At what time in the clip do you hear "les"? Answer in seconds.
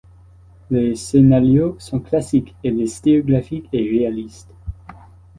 0.71-0.95